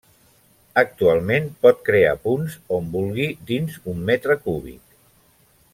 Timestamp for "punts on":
2.23-2.89